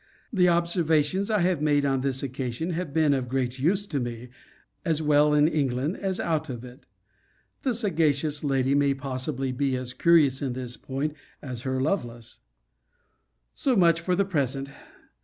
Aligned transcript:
The 0.33 0.49
observations 0.49 1.29
I 1.29 1.41
have 1.41 1.61
made 1.61 1.85
on 1.85 2.01
this 2.01 2.23
occasion 2.23 2.71
have 2.71 2.91
been 2.91 3.13
of 3.13 3.29
great 3.29 3.59
use 3.59 3.85
to 3.85 3.99
me, 3.99 4.29
as 4.83 4.99
well 4.99 5.31
in 5.31 5.47
England 5.47 5.95
as 5.97 6.19
out 6.19 6.49
of 6.49 6.65
it. 6.65 6.87
The 7.61 7.75
sagacious 7.75 8.43
lady 8.43 8.73
may 8.73 8.95
possibly 8.95 9.51
be 9.51 9.75
as 9.77 9.93
curious 9.93 10.41
in 10.41 10.53
this 10.53 10.75
point 10.75 11.13
as 11.39 11.61
her 11.61 11.79
Lovelace. 11.79 12.39
So 13.53 13.75
much 13.75 14.01
for 14.01 14.15
the 14.15 14.25
present. 14.25 14.71